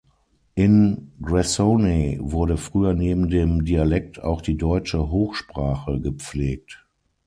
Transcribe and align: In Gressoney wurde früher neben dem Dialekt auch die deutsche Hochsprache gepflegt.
In 0.55 1.11
Gressoney 1.21 2.17
wurde 2.19 2.57
früher 2.57 2.95
neben 2.95 3.29
dem 3.29 3.65
Dialekt 3.65 4.19
auch 4.23 4.41
die 4.41 4.57
deutsche 4.57 5.11
Hochsprache 5.11 5.99
gepflegt. 5.99 6.83